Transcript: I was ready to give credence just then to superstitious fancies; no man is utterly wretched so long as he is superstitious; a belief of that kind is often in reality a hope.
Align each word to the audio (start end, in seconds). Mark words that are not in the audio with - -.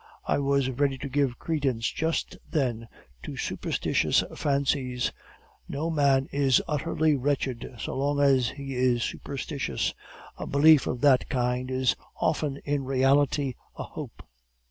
I 0.25 0.39
was 0.39 0.67
ready 0.71 0.97
to 0.97 1.07
give 1.07 1.37
credence 1.37 1.91
just 1.91 2.35
then 2.49 2.87
to 3.21 3.37
superstitious 3.37 4.23
fancies; 4.35 5.11
no 5.69 5.91
man 5.91 6.27
is 6.31 6.59
utterly 6.67 7.15
wretched 7.15 7.75
so 7.77 7.95
long 7.95 8.19
as 8.19 8.49
he 8.49 8.73
is 8.73 9.03
superstitious; 9.03 9.93
a 10.39 10.47
belief 10.47 10.87
of 10.87 11.01
that 11.01 11.29
kind 11.29 11.69
is 11.69 11.95
often 12.19 12.57
in 12.65 12.83
reality 12.83 13.53
a 13.77 13.83
hope. 13.83 14.23